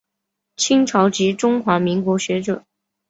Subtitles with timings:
[0.55, 2.65] 清朝及中华民国学者。